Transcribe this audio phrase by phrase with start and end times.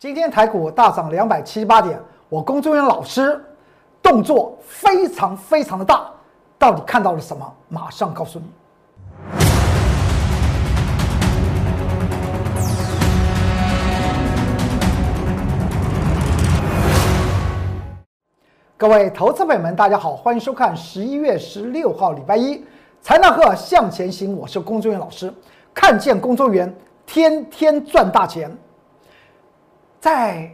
[0.00, 3.44] 今天台股大涨两百七十八点，我工作人员老师
[4.00, 6.08] 动作非常非常的大，
[6.56, 7.52] 到底看到了什么？
[7.68, 8.44] 马上告诉你。
[18.76, 22.64] 各位投资朋友们，大家好，欢迎收看十一月十六号礼拜一
[23.02, 25.34] 财纳赫向前行，我是工作人员老师，
[25.74, 28.56] 看见工作人员天天赚大钱。
[30.00, 30.50] 在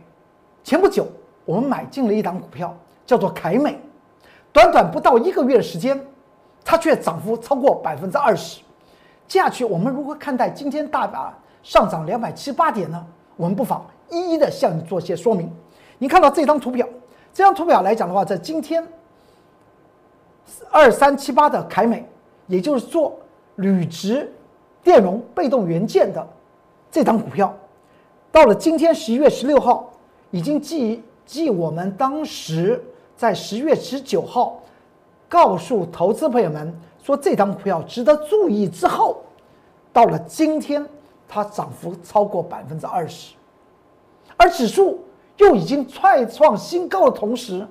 [0.62, 1.06] 前不久，
[1.44, 3.78] 我们买进了一档股票，叫做凯美。
[4.52, 6.00] 短短不到一个月的时间，
[6.64, 8.60] 它却涨幅超过百分之二十。
[9.26, 13.04] 接下去，我们如何看待今天大盘上涨两百七八点呢？
[13.36, 15.50] 我们不妨一一的向你做些说明。
[15.98, 16.86] 你看到这张图表，
[17.32, 18.86] 这张图表来讲的话，在今天
[20.70, 22.08] 二三七八的凯美，
[22.46, 23.18] 也就是做
[23.56, 24.32] 铝质
[24.82, 26.26] 电容被动元件的
[26.90, 27.52] 这张股票。
[28.34, 29.88] 到了今天十一月十六号，
[30.32, 32.82] 已经继继我们当时
[33.16, 34.60] 在十月十九号
[35.28, 39.22] 告诉投资朋友们说这张股票值得注意之后，
[39.92, 40.84] 到了今天
[41.28, 43.34] 它涨幅超过百分之二十，
[44.36, 45.04] 而指数
[45.36, 47.64] 又已经再创新高的同时，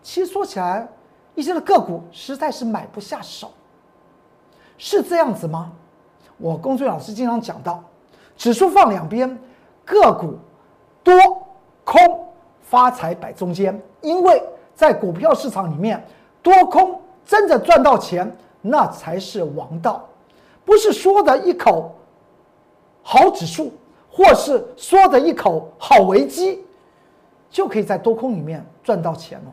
[0.00, 0.88] 其实说起来，
[1.34, 3.50] 一些的个股实在是买不下手，
[4.78, 5.70] 是这样子吗？
[6.38, 7.84] 我工作老师经常讲到，
[8.34, 9.38] 指数放两边。
[9.84, 10.38] 个股
[11.02, 11.14] 多
[11.84, 12.00] 空
[12.60, 14.42] 发财摆中间，因为
[14.74, 16.02] 在股票市场里面，
[16.42, 20.08] 多空真的赚到钱，那才是王道，
[20.64, 21.94] 不是说的一口
[23.02, 23.72] 好指数，
[24.10, 26.64] 或是说的一口好危机，
[27.50, 29.52] 就可以在多空里面赚到钱了。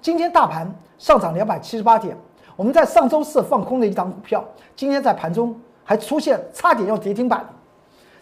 [0.00, 2.16] 今天大盘上涨两百七十八点，
[2.56, 4.44] 我们在上周四放空的一档股票，
[4.76, 7.44] 今天在盘中还出现差点要跌停板。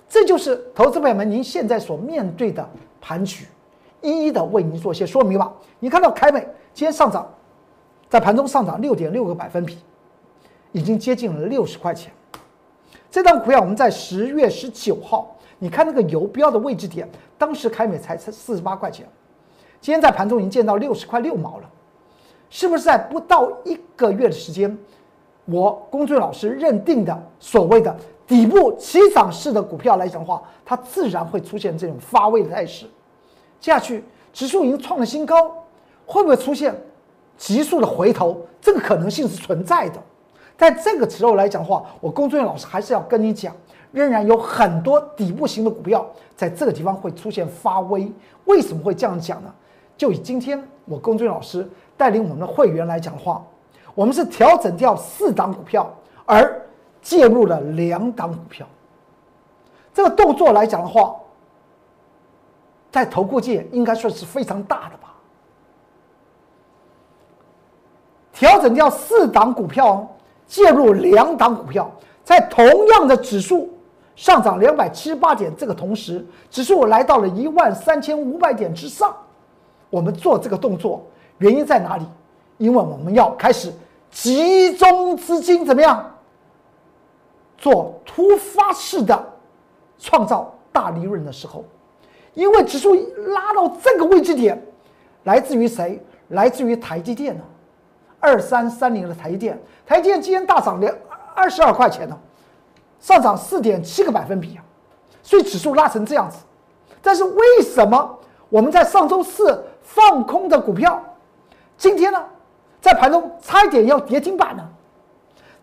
[0.08, 2.66] 这就是投资朋友们您现在所面对的
[3.00, 3.46] 盘局，
[4.00, 5.52] 一一的为您做些说明吧。
[5.78, 6.40] 你看到凯美
[6.72, 7.30] 今天上涨，
[8.08, 9.78] 在盘中上涨六点六个百分比，
[10.72, 12.10] 已经接近了六十块钱。
[13.10, 19.06] 这张股票我们在十月十九号，你看那个游标的位置点，当时凯美才才四十八块钱，
[19.80, 21.70] 今天在盘中已经见到六十块六毛了，
[22.48, 24.76] 是不是在不到一个月的时间，
[25.44, 27.94] 我龚俊老师认定的所谓的？
[28.28, 32.84] 底部起涨式的股票来讲的话，它自然会出现这种发威的态势。
[33.58, 35.50] 接下去，指数已经创了新高，
[36.04, 36.78] 会不会出现
[37.38, 38.46] 急速的回头？
[38.60, 39.98] 这个可能性是存在的。
[40.58, 43.56] 在这个时候来讲的话，我工作人员老师还是要跟你讲，
[43.92, 46.06] 仍然有很多底部型的股票
[46.36, 48.12] 在这个地方会出现发威。
[48.44, 49.50] 为什么会这样讲呢？
[49.96, 51.66] 就以今天我工作人员老师
[51.96, 53.42] 带领我们的会员来讲的话，
[53.94, 55.90] 我们是调整掉四档股票，
[56.26, 56.67] 而。
[57.08, 58.66] 介入了两档股票，
[59.94, 61.16] 这个动作来讲的话，
[62.92, 65.14] 在投顾界应该算是非常大的吧。
[68.30, 70.06] 调整掉四档股票，
[70.46, 71.90] 介入两档股票，
[72.22, 73.70] 在同样的指数
[74.14, 79.16] 上涨两百七十八点这个同时，指数来到了一万三千五百点之上。
[79.88, 81.06] 我们做这个动作
[81.38, 82.04] 原因在哪里？
[82.58, 83.72] 因为我们要开始
[84.10, 86.04] 集中资金，怎么样？
[87.58, 89.32] 做突发式的
[89.98, 91.64] 创造大利润的时候，
[92.34, 92.94] 因为指数
[93.34, 94.64] 拉到这个位置点，
[95.24, 96.00] 来自于谁？
[96.28, 97.42] 来自于台积电呢？
[98.20, 100.94] 二三三零的台积电，台积电今天大涨两
[101.34, 102.16] 二十二块钱呢，
[103.00, 104.62] 上涨四点七个百分比啊！
[105.22, 106.38] 所以指数拉成这样子，
[107.02, 108.18] 但是为什么
[108.48, 111.02] 我们在上周四放空的股票，
[111.76, 112.24] 今天呢，
[112.80, 114.64] 在盘中差一点要跌停板呢？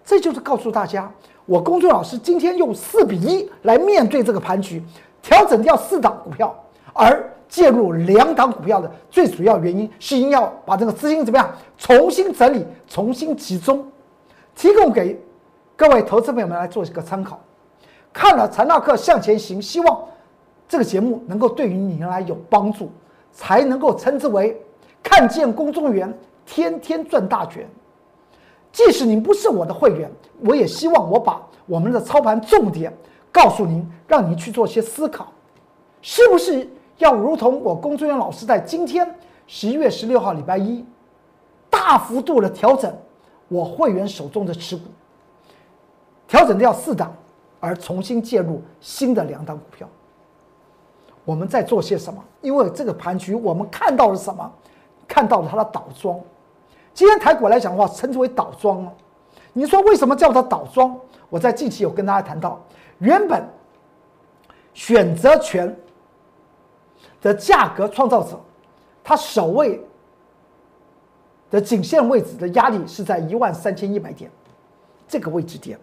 [0.03, 1.11] 这就是告诉大家。
[1.45, 4.81] 我公众老师今天用四比一来面对这个盘局，
[5.22, 6.53] 调整掉四档股票，
[6.94, 11.47] 而介入两档股票的最主要原因是因要把这个资金怎么样
[11.78, 13.85] 重新整理、重新集中，
[14.55, 15.22] 提供给
[15.75, 17.39] 各位投资朋友们来做一个参考。
[18.11, 20.03] 看了财纳课向前行，希望
[20.67, 22.90] 这个节目能够对于你来有帮助，
[23.31, 24.59] 才能够称之为
[25.03, 26.11] 看见公众员
[26.43, 27.67] 天天赚大钱。
[28.75, 30.11] 即使您不是我的会员，
[30.41, 32.93] 我也希望我把我们的操盘重点
[33.31, 35.27] 告诉您，让您去做些思考，
[36.01, 39.09] 是不是要如同我龚作人员老师在今天
[39.47, 40.83] 十一月十六号礼拜一
[41.69, 42.93] 大幅度的调整
[43.47, 44.83] 我会员手中的持股，
[46.27, 47.16] 调整掉四档，
[47.61, 49.87] 而重新介入新的两档股票。
[51.23, 52.22] 我们在做些什么？
[52.41, 54.51] 因为这个盘局，我们看到了什么？
[55.07, 56.19] 看到了它的倒装。
[56.96, 58.94] 今天台股来讲的话，称之为倒庄了。
[59.52, 60.97] 你说为什么叫它倒庄？
[61.30, 62.66] 我在近期有跟大家谈到，
[63.00, 63.46] 原本
[64.74, 65.76] 选择权
[67.22, 68.40] 的价格创造者，
[69.03, 69.86] 它首位
[71.52, 74.32] 的颈线位置的压力是在一万三千一百点
[75.06, 75.78] 这个位置点，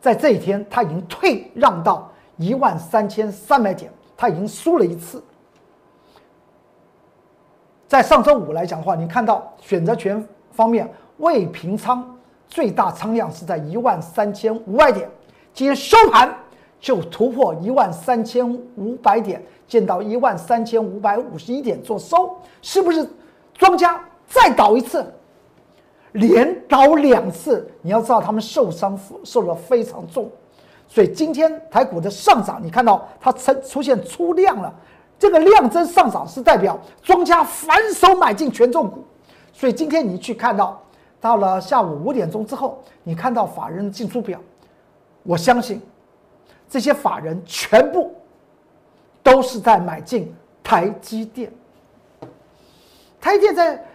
[0.00, 5.22] 在这一天它已经退让到一万三千三百点，它已经输了一次。
[7.86, 10.88] 在上周五来讲的话，你看到选择权方面
[11.18, 12.16] 未平仓
[12.48, 15.08] 最大仓量是在一万三千五百点，
[15.52, 16.34] 今天收盘
[16.80, 23.06] 就突破一万三千五百点，见到一万三千五百五十一点做收，是不是
[23.52, 25.04] 庄家再倒一次，
[26.12, 27.68] 连倒两次？
[27.82, 30.30] 你要知道他们受伤受的非常重，
[30.88, 34.74] 所以今天台股的上涨，你看到它出出现出量了。
[35.18, 39.04] 这个量增上涨是代表庄家反手买进权重股，
[39.52, 40.82] 所以今天你去看到，
[41.20, 44.38] 到了下午五点钟之后，你看到法人进出表，
[45.22, 45.80] 我相信
[46.68, 48.14] 这些法人全部
[49.22, 51.52] 都是在买进台积电。
[53.20, 53.86] 台积电在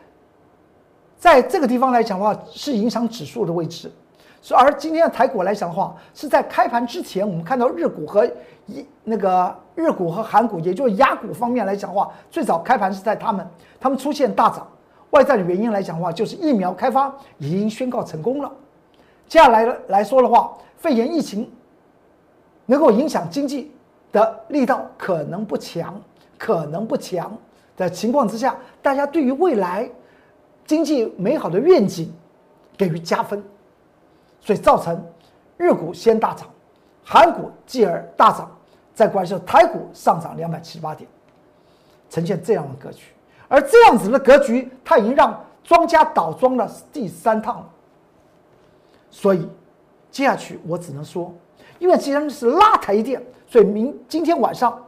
[1.17, 3.91] 在这个地方来讲的话，是影响指数的位置。
[4.41, 8.25] 所以，而今天的台股来讲的话，是在开盘之前，我们看到日股和
[8.67, 13.45] 一那个日股和韩股，也就是亚股方面来讲的话，最早开盘是在他们，
[13.79, 14.65] 他们出现大涨。
[15.11, 18.51] 外在的原因来讲的话，就是疫苗开发已经宣告成功了。
[19.27, 21.51] 接下来来说的话，肺炎疫情
[22.67, 23.71] 能够影响经济
[24.11, 25.99] 的力道可能不强，
[26.37, 27.35] 可能不强
[27.75, 29.89] 的情况之下，大家对于未来
[30.65, 32.13] 经济美好的愿景
[32.77, 33.43] 给予加分。
[34.41, 35.03] 所以造成
[35.57, 36.47] 日股先大涨，
[37.03, 38.49] 韩股继而大涨，
[38.93, 41.09] 再关系台股上涨两百七十八点，
[42.09, 43.05] 呈现这样的格局。
[43.47, 47.69] 而这样子的格局，它已经让庄家倒庄了第三趟了。
[49.11, 49.47] 所以
[50.11, 51.33] 接下去我只能说，
[51.79, 54.79] 因为既然是拉台电，所以明今天晚上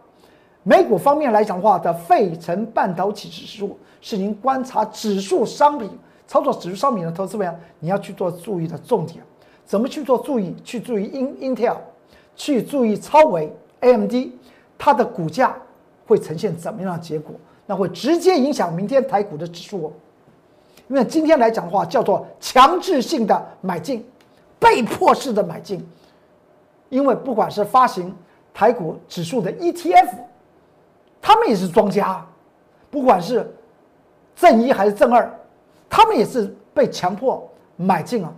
[0.64, 5.90] 美股方面来讲的话的费城半导体指数是您观察指数商品
[6.28, 9.24] 操作指数商品的投资者，你要去做注意的重点。
[9.72, 10.54] 怎么去做注意？
[10.66, 11.78] 去注意 In Intel，
[12.36, 14.14] 去注意超维 AMD，
[14.78, 15.56] 它的股价
[16.06, 17.34] 会呈现怎么样的结果？
[17.66, 19.94] 那会直接影响明天台股的指数。
[20.90, 24.06] 因为今天来讲的话，叫做强制性的买进，
[24.60, 25.82] 被迫式的买进。
[26.90, 28.14] 因为不管是发行
[28.54, 30.10] 台股指数的 ETF，
[31.22, 32.28] 他们也是庄家，
[32.90, 33.50] 不管是
[34.36, 35.34] 正一还是正二，
[35.90, 38.34] 他们也是被强迫买进啊。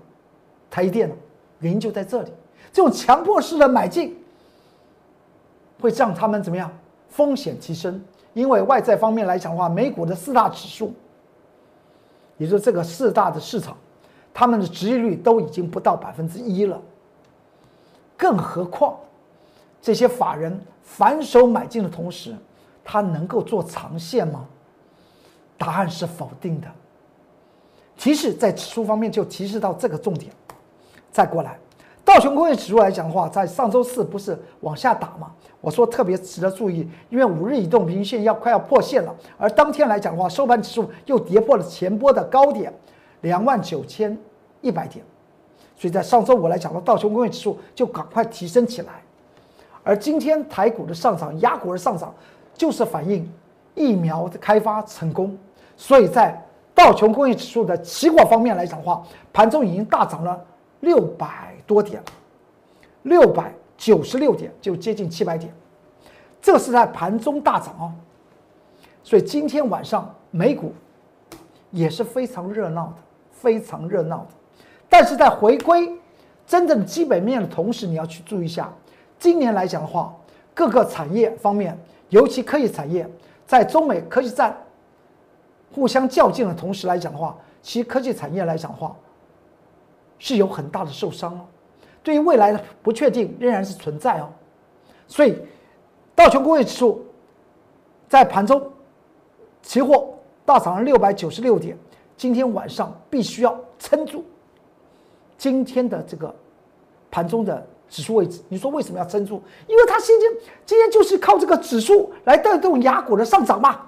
[0.73, 1.15] 台积电呢，
[1.59, 2.31] 原因就在这里。
[2.71, 4.17] 这种强迫式的买进，
[5.79, 6.75] 会让他们怎么样？
[7.09, 8.03] 风险提升。
[8.33, 10.91] 因为外在方面来讲的话，美股的四大指数，
[12.39, 13.77] 也就是这个四大的市场，
[14.33, 16.81] 他们的殖利率都已经不到百分之一了。
[18.17, 18.97] 更何况，
[19.79, 22.35] 这些法人反手买进的同时，
[22.83, 24.47] 他能够做长线吗？
[25.55, 26.67] 答案是否定的。
[27.95, 30.33] 提示在指数方面就提示到这个重点。
[31.13, 31.55] 再过来，
[32.03, 35.31] 道琼工业指数来讲的话，在上周四不是往下打吗？
[35.61, 42.73] 我说特别值得注意，因为五日移动平均线要快要破线了，而当天来讲的话，收盘指数又跌破了前波的高点
[43.21, 44.17] 两万九千
[44.61, 45.05] 一百点，
[45.77, 49.03] 所以在上周五来讲的话道琼工业指数就赶快提升起来，
[49.83, 52.11] 而今天台股的上涨、压股的上涨，
[52.55, 53.31] 就是反映
[53.75, 55.37] 疫苗的开发成功，
[55.77, 56.43] 所以在
[56.73, 60.43] 道琼工业指数的期货方面来讲的话，盘中已经大涨了。
[60.83, 62.03] 六百多点，
[63.03, 65.53] 六百九十六点就接近七百点，
[66.41, 67.93] 这是在盘中大涨哦。
[69.01, 70.73] 所以今天晚上美股
[71.71, 72.95] 也是非常热闹的，
[73.31, 74.27] 非常热闹的。
[74.89, 75.89] 但是在回归
[76.45, 78.69] 真正基本面的同时，你要去注意一下，
[79.17, 80.13] 今年来讲的话，
[80.53, 81.77] 各个产业方面，
[82.09, 83.09] 尤其科技产业，
[83.47, 84.53] 在中美科技战
[85.73, 88.93] 互相较劲的同时来讲的话，其科技产业来讲的话。
[90.19, 91.45] 是有很大的受伤哦，
[92.01, 94.29] 对于未来的不确定仍然是存在哦，
[95.07, 95.37] 所以
[96.15, 97.05] 道琼工业指数
[98.07, 98.71] 在盘中
[99.61, 100.13] 期货
[100.45, 101.77] 大涨了六百九十六点，
[102.15, 104.23] 今天晚上必须要撑住
[105.37, 106.33] 今天的这个
[107.09, 108.41] 盘中的指数位置。
[108.49, 109.41] 你说为什么要撑住？
[109.67, 110.31] 因为它今天
[110.65, 113.81] 今天就是靠这个指数来带动雅股的上涨嘛，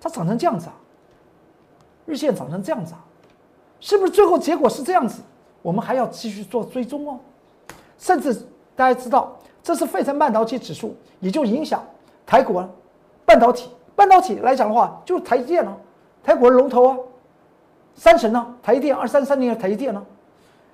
[0.00, 0.74] 它涨成这样子啊，
[2.06, 3.04] 日线涨成这样子啊。
[3.80, 5.22] 是不是最后结果是这样子？
[5.62, 7.18] 我们还要继续做追踪哦。
[7.98, 8.34] 甚至
[8.74, 11.84] 大家知道，这是费城半导体指数，也就影响
[12.24, 12.68] 台股啊。
[13.24, 15.76] 半导体，半导体来讲的话，就是台积电了，
[16.22, 16.96] 台股的龙头啊。
[17.94, 20.04] 三神呢，台积电二三三零的台积电呢。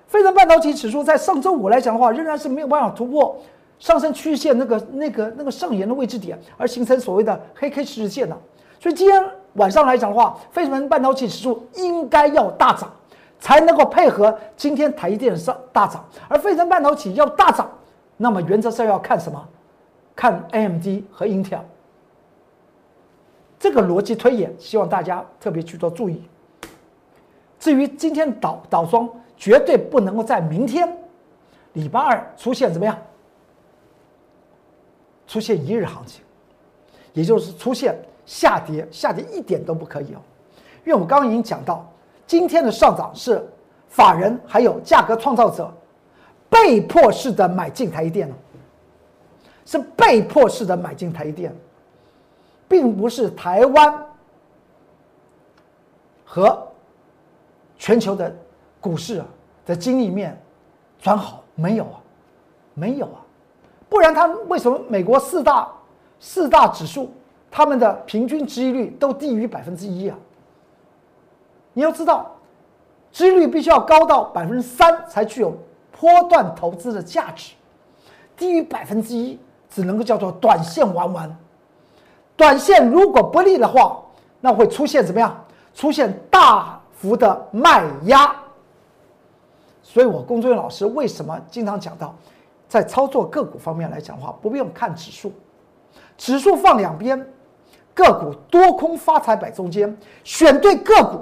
[0.07, 3.41] 费城半导体指数在上周五来讲的话，仍然是没有办法突破
[3.79, 8.37] 上升趋势线那个那个那个上沿的位置点，而形成所谓的黑 K 十日线呢。
[8.79, 12.91] 所以今天晚上来讲的话，非成半导体指数应该要大涨，
[13.39, 16.03] 才能够配合今天台积电上大涨。
[16.27, 17.69] 而非成半导体要大涨，
[18.17, 19.47] 那么原则上要看什么？
[20.15, 21.59] 看 AMD 和 Intel。
[23.59, 26.21] 这个逻辑推演，希望大家特别去做注意。
[27.59, 30.97] 至于今天倒倒双，绝对不能够在明天
[31.73, 32.97] 礼拜二出现怎么样？
[35.25, 36.21] 出现一日行情，
[37.13, 40.21] 也就是出现下跌，下跌一点都不可以哦。
[40.85, 41.85] 因为我刚刚已经讲到，
[42.25, 43.45] 今天的上涨是
[43.87, 45.71] 法人还有价格创造者
[46.49, 48.35] 被迫式的买进台积电了，
[49.65, 51.55] 是被迫式的买进台积电。
[52.65, 54.03] 并不是台湾
[56.25, 56.67] 和
[57.77, 58.35] 全球的
[58.81, 59.25] 股市啊
[59.63, 60.41] 的经历面
[60.99, 62.01] 转好没有啊，
[62.73, 63.21] 没有啊，
[63.87, 65.71] 不然它为什么美国四大
[66.19, 67.13] 四大指数
[67.55, 70.17] 他们的平均值益率都低于百分之一啊？
[71.73, 72.31] 你要知道，
[73.11, 75.55] 值率必须要高到百分之三才具有
[75.91, 77.53] 波段投资的价值，
[78.35, 81.37] 低于百分之一只能够叫做短线玩玩。
[82.35, 84.01] 短线如果不利的话，
[84.41, 85.45] 那会出现怎么样？
[85.75, 88.35] 出现大幅的卖压。
[89.83, 92.15] 所以我工作老师为什么经常讲到，
[92.67, 95.31] 在操作个股方面来讲的话，不用看指数，
[96.17, 97.23] 指数放两边，
[97.93, 101.19] 个股多空发财摆中间，选对个股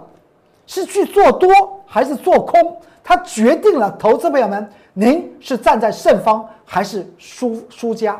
[0.66, 1.50] 是去做多
[1.86, 8.20] 还是做空，它决定了投资朋友们，您是站在胜方还是输输家。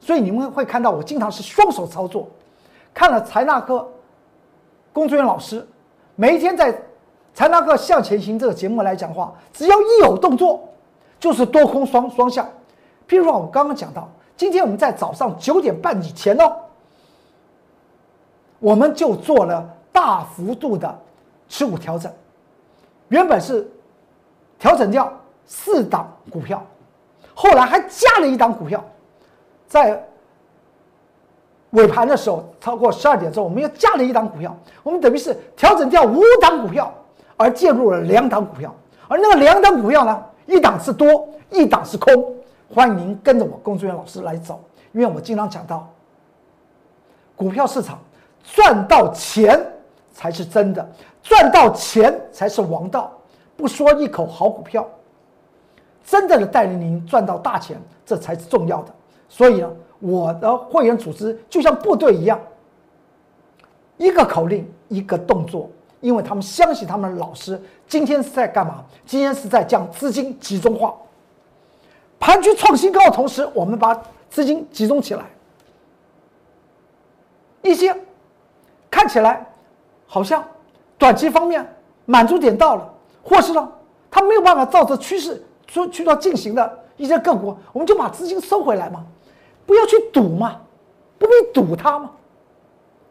[0.00, 2.28] 所以你们会看到我经常是双手操作，
[2.94, 3.88] 看了财纳克
[4.92, 5.66] 工作人员老师
[6.14, 6.72] 每一天在
[7.34, 10.68] 财纳克向前行这个节目来讲话，只要一有动作，
[11.18, 12.46] 就是多空双双向。
[13.08, 16.56] 譬如说，我刚刚讲到，今天我们在早上九点半以前哦，
[18.58, 20.98] 我们就做了大幅度的
[21.48, 22.10] 持股调整，
[23.08, 23.70] 原本是
[24.58, 25.12] 调整掉
[25.46, 26.64] 四档股票，
[27.34, 28.82] 后来还加了一档股票。
[29.68, 30.02] 在
[31.70, 36.92] 尾盘的时候，超过十二点之后，我们又加了一档股票，我们等于是调整掉五档股票，
[37.36, 38.74] 而介入了两档股票，
[39.08, 42.34] 而那个两档股票呢，一档是多，一档是空。
[42.74, 44.60] 欢迎您跟着我工作人员老师来走，
[44.92, 45.88] 因为我经常讲到，
[47.36, 47.98] 股票市场
[48.52, 49.60] 赚到钱
[50.12, 50.88] 才是真的，
[51.22, 53.12] 赚到钱才是王道。
[53.56, 54.86] 不说一口好股票，
[56.04, 58.94] 真正的带领您赚到大钱，这才是重要的。
[59.28, 62.38] 所以呢，我的会员组织就像部队一样，
[63.96, 67.60] 一个口令，一个动作，因为他们相信他们的老师。
[67.88, 68.84] 今天是在干嘛？
[69.04, 70.94] 今天是在将资金集中化，
[72.20, 73.94] 盘局创新高的同时，我们把
[74.28, 75.24] 资金集中起来。
[77.62, 77.96] 一些
[78.96, 79.46] 看起来
[80.06, 80.42] 好像
[80.96, 81.62] 短期方面
[82.06, 82.90] 满足点到了，
[83.22, 83.68] 或是呢，
[84.10, 89.04] 他没有办法照着趋势去去到进行的一些个股，我们就把资金收回来嘛。
[89.66, 90.56] 不要去赌嘛，
[91.18, 92.10] 不必赌它嘛，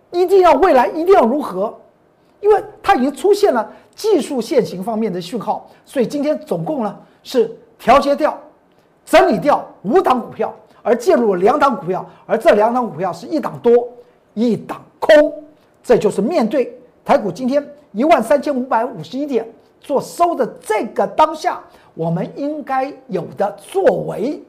[0.10, 1.72] 一定要未来一定要如何？
[2.42, 8.36] 因为它已经出现了技术线型方面的讯号，所以今天总共呢是调节掉、
[9.06, 10.52] 整理掉五档股票，
[10.82, 13.88] 而介入了两档股票，而这两档股票是一档多，
[14.34, 15.45] 一档空，
[15.86, 16.76] 这就是面对
[17.06, 19.48] 台股今天一万三千五百五十一点
[19.80, 21.62] 做收的这个当下，
[21.94, 24.44] 我们应该有的作为。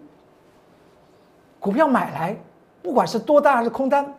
[1.61, 2.35] 股票买来，
[2.81, 4.15] 不管是多单还是空单，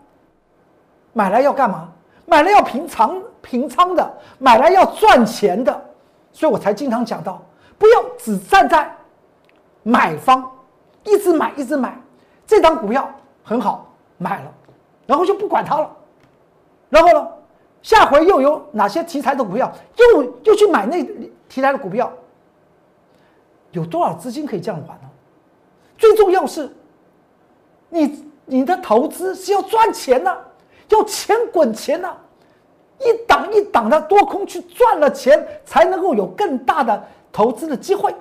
[1.12, 1.90] 买来要干嘛？
[2.28, 5.74] 买来要平仓平仓的，买来要赚钱的，
[6.32, 7.42] 所以我才经常讲到，
[7.80, 8.96] 不要只站在
[9.82, 10.48] 买方，
[11.04, 12.00] 一直买一直买，
[12.46, 13.10] 这张股票
[13.44, 14.54] 很好买了，
[15.08, 15.97] 然后就不管它了，
[16.90, 17.28] 然后呢，
[17.82, 21.04] 下回又有哪些题材的股票，又又去买那
[21.50, 22.12] 题材的股票，
[23.72, 25.10] 有多少资金可以这样玩呢？
[25.98, 26.70] 最重要是。
[27.90, 30.38] 你你的投资是要赚钱呐，
[30.90, 32.14] 要钱滚钱呐，
[33.00, 37.02] 一档一档的多空去赚了钱，才能够有更大的
[37.32, 38.14] 投资的机会。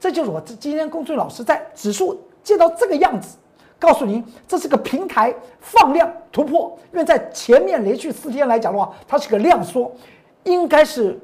[0.00, 3.36] 这就是我今天公孙老师在指数见到这个样子，
[3.78, 9.90] 告诉您这是个平台放量突破，因为在前面连续四天来讲的话，它是个量缩，
[10.44, 11.18] 应该是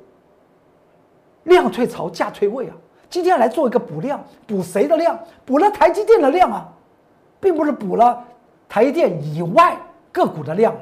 [1.45, 2.75] 量退潮价退位啊。
[3.11, 5.19] 今天来做一个补量，补谁的量？
[5.45, 6.71] 补了台积电的量啊。
[7.41, 8.25] 并不是补了
[8.67, 9.79] 台积电以外
[10.11, 10.75] 个股的量，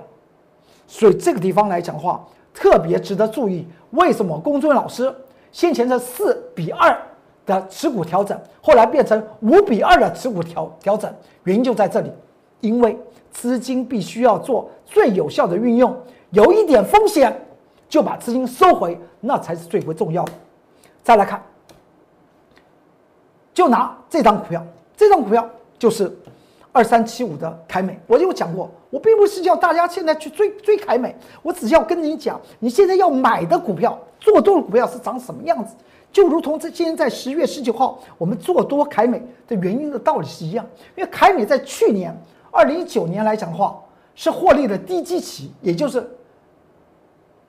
[0.86, 2.24] 所以这个地方来讲的话，
[2.54, 3.66] 特别值得注意。
[3.90, 5.12] 为什么公孙老师
[5.50, 6.96] 先前的四比二
[7.44, 11.12] 的持股调整，后来变成五比二的持股调调整，
[11.44, 12.10] 原因就在这里，
[12.60, 12.96] 因为
[13.30, 15.96] 资金必须要做最有效的运用，
[16.30, 17.34] 有一点风险
[17.88, 20.32] 就把资金收回，那才是最为重要的。
[21.02, 21.42] 再来看，
[23.52, 24.64] 就拿这张股票，
[24.96, 26.16] 这张股票就是
[26.70, 35.74] 二三七五的凯美，我有讲过，我并不是叫大家现在去追追凯美，我只要跟你讲，你现在要买的股票，做多的股票是长什么样子。
[36.12, 40.64] 就如同这今天在十月十九号，我们做多凯美的原因的道理是一样，
[40.94, 42.14] 因为凯美在去年
[42.50, 43.82] 二零一九年来讲的话，
[44.14, 46.06] 是获利的低基期，也就是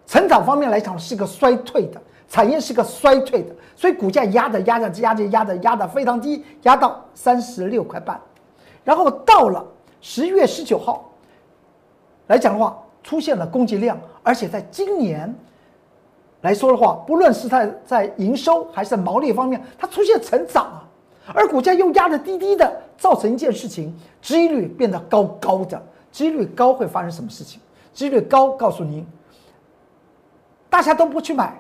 [0.08, 8.18] 成长方面来讲是个衰退的产业，是个衰退的，所以股价压的压的压的压的压的非常低，压到三十六块半，
[8.86, 9.66] 然后到了
[10.00, 11.12] 十月十九号
[12.28, 15.36] 来讲的话，出现了供给量，而且在今年。
[16.44, 20.84] 来说的话，不论是在在营收还是毛利方面，它出现成长啊，
[21.34, 25.82] 而股价又压得低低的，造成一件事情，收益率变得高高的，
[26.12, 27.62] 收益率高会发生什么事情？
[27.94, 29.08] 收益率高，告诉您，
[30.70, 31.58] 大家都不去买，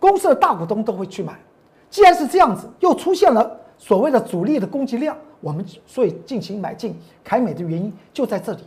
[0.00, 1.38] 公司的大股东都会去买。
[1.90, 8.64] 既然是这样子，又出现了所谓的主力的供给量，我们所以进行买进凯美的原因就在这里。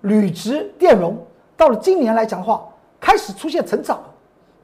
[0.00, 1.16] 铝值电容
[1.56, 4.02] 到了今年来讲的话，开始出现成长。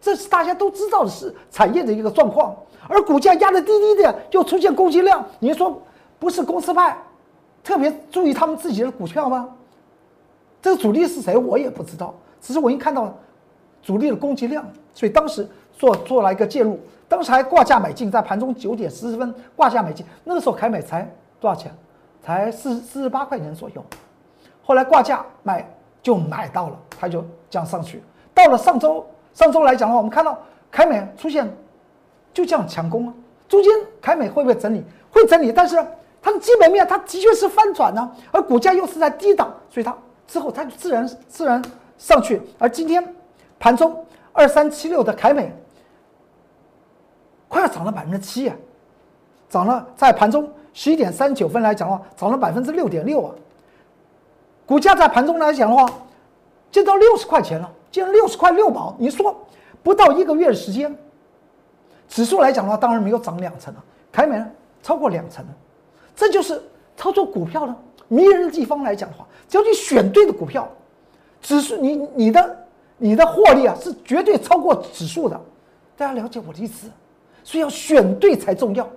[0.00, 2.56] 这是大家都知道的是产业的一个状况，
[2.88, 5.80] 而股价压得低低的，又出现供给量，你说
[6.18, 6.96] 不是公司派
[7.62, 9.48] 特别注意他们自己的股票吗？
[10.62, 13.14] 这个主力是谁，我也不知道，只是我一看到
[13.82, 14.64] 主力的供给量，
[14.94, 21.06] 所以当时做做了一个介入，当时还挂价买进，在盘中九点十分挂价买进，那个时候凯美才
[21.38, 21.70] 多少钱？
[22.22, 23.82] 才四四十八块钱左右，
[24.62, 25.66] 后来挂价买
[26.02, 28.02] 就买到了，它就这样上去，
[28.34, 29.04] 到了上周。
[29.32, 30.38] 上周来讲的话，我们看到
[30.70, 31.48] 凯美出现
[32.32, 33.14] 就这样强攻啊，
[33.48, 34.84] 中间凯美会不会整理？
[35.10, 35.76] 会整理，但是
[36.22, 39.96] 它的基本面它的确是翻转呢，而股价又是在低档，所以它
[40.26, 41.62] 之后它自然自然
[41.98, 42.40] 上去。
[42.58, 43.14] 而今天
[43.58, 45.52] 盘中二三七六的凯美
[47.48, 48.56] 快要涨了百分之七啊，
[49.48, 53.34] 涨了在盘中十一点三九分来讲的话，涨了百分之六点六啊，
[54.66, 55.88] 股价在盘中来讲的话，
[56.70, 57.68] 就到六十块钱了。
[57.90, 59.36] 竟然六十块六毛，你说
[59.82, 60.96] 不到一个月的时间，
[62.08, 64.50] 指数来讲的话，当然没有涨两成了，凯美呢
[64.82, 65.50] 超过两成了，
[66.14, 66.62] 这就是
[66.96, 67.74] 操作股票的
[68.08, 70.68] 迷人的地方来讲的话，只要你选对的股票，
[71.40, 75.40] 指数你你的你的获利啊是绝对超过指数的，
[75.96, 76.88] 大家了解我的意思，
[77.42, 78.88] 所以要选对才重要，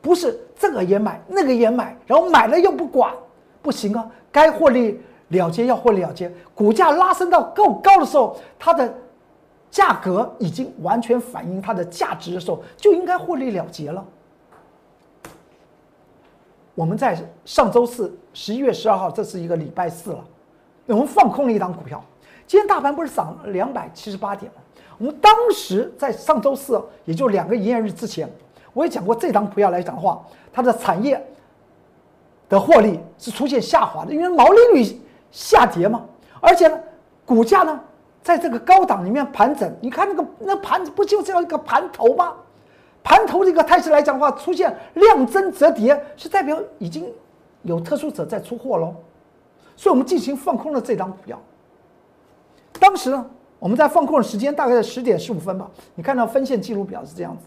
[0.00, 3.12] 不是这个也买那个也买，然后买了又不管，
[3.60, 5.00] 不行啊，该获利。
[5.28, 8.92] 了结要获利了结，股价拉升到够高的时候，它的
[9.70, 14.02] 价格已经完全反映它的价值的时候，就应该获利了结了。
[16.74, 20.24] 我们在上周四十一月十二号，这是一个礼拜四了，
[20.86, 22.02] 我们放空了一档股票。
[22.46, 24.62] 今天大盘不是涨了两百七十八点吗？
[24.96, 28.26] 我们当时在上周四，也就两个营业日之前，
[28.72, 31.22] 我也讲过这档股票来讲的话，它的产业
[32.48, 34.98] 的获利是出现下滑的，因为毛利率。
[35.30, 36.04] 下跌嘛，
[36.40, 36.78] 而且呢，
[37.24, 37.80] 股价呢，
[38.22, 42.34] 在这个高档里面盘整，你看那个那盘子不就这样一个盘头吗？
[43.02, 47.10] 盘头这个态势来讲的话，出现量增折跌，是代表已经
[47.62, 48.94] 有特殊者在出货喽。
[49.76, 51.40] 所以我们进行放空了这张股票。
[52.80, 55.70] 当时呢，我们在放空的时间大概在十点十五分吧。
[55.94, 57.44] 你看到分线记录表是这样子，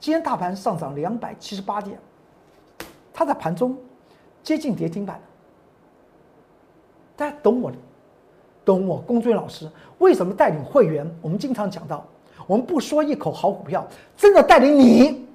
[0.00, 1.98] 今天大盘上涨两百七十八点，
[3.12, 3.76] 它在盘中
[4.42, 5.20] 接近跌停板。
[7.20, 7.70] 大家懂我，
[8.64, 11.06] 懂我龚俊老师为什么带领会员？
[11.20, 12.02] 我们经常讲到，
[12.46, 15.28] 我们不说一口好股票，真的带领你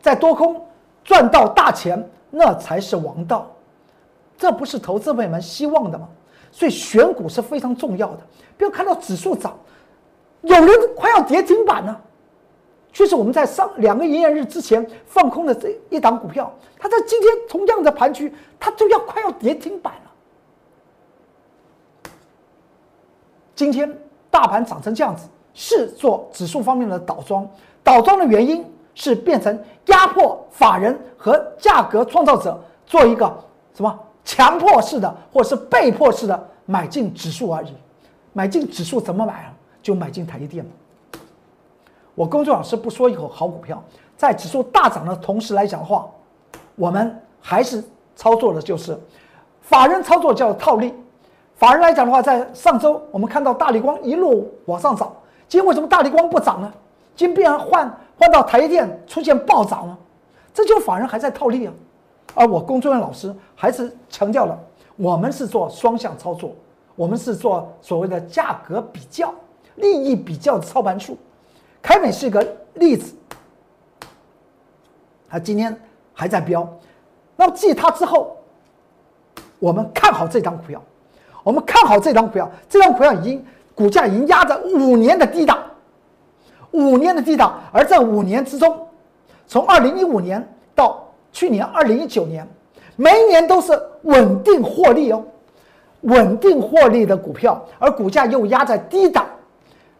[0.00, 0.58] 在多空
[1.04, 3.54] 赚到大钱，那才是王道。
[4.38, 6.08] 这不是投资朋友们希望的吗？
[6.50, 8.20] 所以选股是非常重要的。
[8.56, 9.54] 不要看到指数涨，
[10.40, 12.00] 有人快要跌停板了，
[12.90, 20.12] 就是我们在上两个营业日之前放空的这一档股票，它在今天同样的盘区，它就要快要跌停板了。
[23.56, 23.92] 今天
[24.30, 27.48] 大盘涨成这样子，是做指数方面的倒装。
[27.82, 28.64] 倒装的原因
[28.94, 33.26] 是变成压迫法人和价格创造者做一个
[33.74, 37.74] 什么强迫式的或是被迫式的买进指数而已。
[38.34, 39.52] 买进指数怎么买啊？
[39.82, 40.66] 就买进台积电
[42.14, 43.82] 我工作老师不说一口好股票，
[44.16, 46.06] 在指数大涨的同时来讲的话，
[46.74, 47.82] 我们还是
[48.14, 48.98] 操作的就是
[49.62, 50.92] 法人操作叫套利。
[51.56, 55.10] 法人来讲的话，在上周我们看到大力光一路往上涨，
[55.48, 56.72] 今天为什么大力光不涨呢？
[57.14, 59.98] 今天必然换换到台电出现暴涨了？
[60.52, 61.72] 这就法人还在套利啊。
[62.34, 64.58] 而我工作人员老师还是强调了，
[64.96, 66.54] 我们是做双向操作，
[66.94, 69.32] 我们是做所谓的价格比较、
[69.76, 71.16] 利益比较的操盘术。
[71.80, 73.14] 凯美是一个例子，
[75.26, 75.74] 它今天
[76.12, 76.68] 还在飙，
[77.34, 78.36] 那么继它之后，
[79.58, 80.82] 我们看好这张股票，
[81.46, 85.56] 我们看好这张股票，这张股票已经股价已经压在五年的低档，
[86.72, 88.76] 五年的低档，而在五年之中，
[89.46, 92.44] 从二零一五年到去年二零一九年，
[92.96, 95.22] 每一年都是稳定获利哦，
[96.00, 99.24] 稳定获利的股票，而股价又压在低档。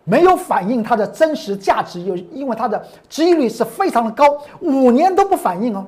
[0.02, 5.86] 没有反映它的真实价值，又因为它的收益率是非常的高，五年都不反映哦。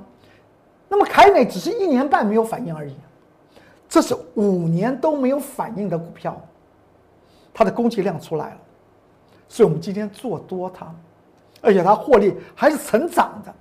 [0.88, 2.94] 那么凯美只是一年半没有反应而已，
[3.88, 6.38] 这是五年都没有反应的股票，
[7.54, 8.60] 它的供给量出来了，
[9.48, 10.94] 所以我们今天做多它，
[11.62, 13.54] 而且它获利还是成长的，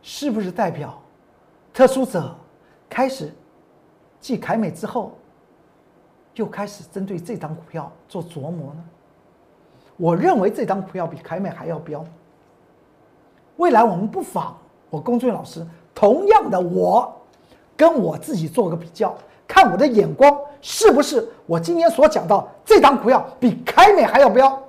[0.00, 0.96] 是不是代表
[1.72, 2.34] 特殊者
[2.88, 3.32] 开始
[4.20, 5.12] 继凯美之后，
[6.34, 8.84] 又开始针对这张股票做琢磨呢？
[9.96, 12.04] 我认为这张股票比凯美还要标。
[13.56, 14.56] 未来我们不妨，
[14.90, 17.12] 我龚俊老师同样的，我
[17.76, 24.60] 跟我自己做个比较，看我的眼光是不是我今天所讲到这张股票比凯美还要标。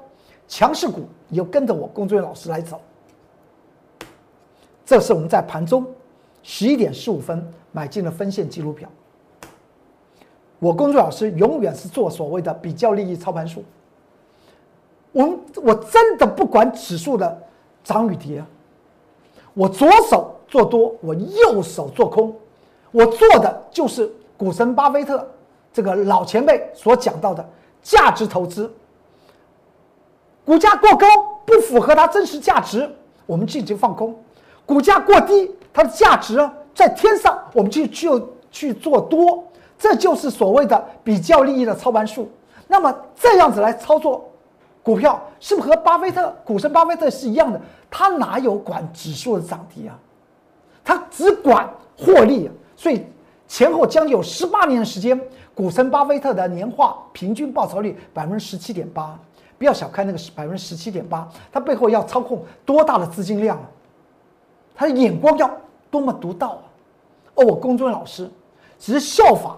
[0.48, 2.80] 强势股，你就跟着我龚俊老师来走。
[4.86, 5.84] 这是我们在盘中
[6.44, 8.88] 十一点十五分买进的分线记录表。
[10.60, 13.64] 我龚俊老师永远是做所谓的比较利益操盘术。
[15.12, 17.42] 我我真的不管指数的
[17.84, 18.44] 涨与跌，
[19.56, 22.36] 我左手做多，我右手做空，
[22.96, 25.30] 我做的就是股神巴菲特
[25.74, 27.46] 这个老前辈所讲到的
[27.84, 28.74] 价值投资。
[30.46, 31.06] 股价过高
[31.46, 32.90] 不符合它真实价值，
[33.26, 34.14] 我们进行放空；
[34.66, 39.44] 股价过低，它的价值在天上，我们就就去做多。
[39.78, 42.32] 这就是所谓的比较利益的操盘术。
[42.66, 44.24] 那么这样子来操作。
[44.82, 47.60] 股票是不是和巴菲特股神巴菲特是一样的？
[47.92, 50.00] 他哪有管指数的涨跌啊？
[50.82, 52.50] 他只管获利。
[52.76, 53.04] 所以
[53.48, 55.20] 前后将近有十八年的时间，
[55.54, 59.18] 股神巴菲特的年化平均报酬率百分之十七点八。
[59.58, 63.64] 不要小看那个百分之十七点八，他背后要操控多大的资金量啊？
[64.76, 65.50] 他的眼光要
[65.90, 66.64] 多么独到啊！
[67.36, 68.30] 而我公孙老师
[68.78, 69.58] 只是效仿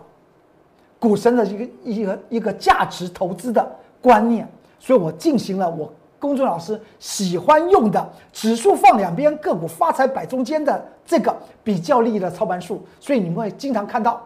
[0.99, 3.67] 股神的一个一个一个价值投资的
[3.99, 4.47] 观念。
[4.80, 12.84] 所以我进行了我公众老师喜欢用的指数放两边，个股发财摆中间的这个比较利益的操盘术。
[12.99, 14.21] 所以你们会经常看到，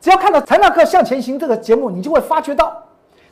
[0.00, 2.80] 只要看到财纳课向前行这个节目，你就会发觉到，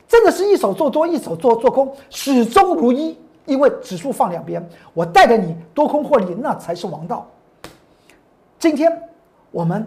[0.09, 3.17] 真的是一手做多，一手做做空，始终如一。
[3.47, 7.27] 因为指数放两边，我带着你多空获利，那才是王道。
[8.59, 8.93] 今天
[9.51, 9.87] 我们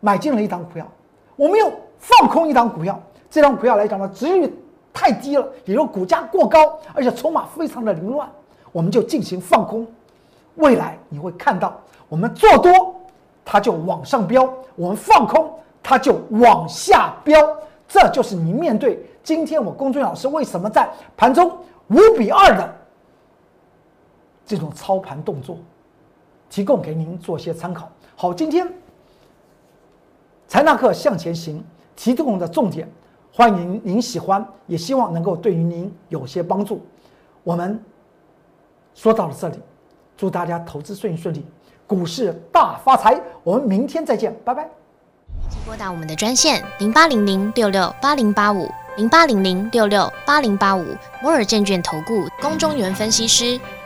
[0.00, 0.86] 买进了一档股票，
[1.36, 2.98] 我们又放空一档股票，
[3.30, 4.48] 这档股票来讲呢，只有。
[4.92, 8.28] 太低了，也就股价过高，而且筹码非常的凌乱，
[8.72, 9.86] 我们就进行放空。
[10.56, 12.94] 未来你会看到，我们做多，
[13.44, 15.50] 它就往上飙；我们放空，
[15.82, 17.56] 它就往下飙。
[17.88, 21.50] 这就是你面对今天我公孙老师为什么在盘中
[21.88, 22.74] 五比二的
[24.44, 25.56] 这种操盘动作，
[26.48, 27.88] 提供给您做些参考。
[28.16, 28.70] 好，今天
[30.46, 31.64] 财纳克向前行
[31.96, 32.88] 提供的重点。
[33.40, 36.84] 欢迎您喜欢，也希望能够对于您有些帮助。
[37.42, 37.82] 我们
[38.94, 39.58] 说到了这里，
[40.14, 41.42] 祝大家投资顺顺利，
[41.86, 43.18] 股市大发财。
[43.42, 44.68] 我们明天再见，拜拜。
[45.48, 50.84] 请拨打我们的专线零八零零六六八零八五零八零零六六八零八五
[51.22, 53.58] 摩尔证券投顾龚中原分析师。